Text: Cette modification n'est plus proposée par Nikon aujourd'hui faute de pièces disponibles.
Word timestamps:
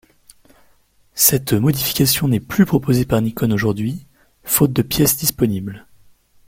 Cette 1.13 1.53
modification 1.53 2.27
n'est 2.27 2.39
plus 2.39 2.65
proposée 2.65 3.05
par 3.05 3.21
Nikon 3.21 3.51
aujourd'hui 3.51 4.07
faute 4.43 4.73
de 4.73 4.81
pièces 4.81 5.15
disponibles. 5.17 5.85